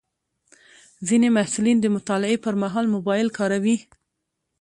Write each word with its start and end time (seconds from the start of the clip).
ځینې 1.07 1.27
محصلین 1.37 1.77
د 1.81 1.85
مطالعې 1.95 2.37
پر 2.45 2.53
مهال 2.63 2.85
موبایل 2.95 3.27
کاروي. 3.37 3.77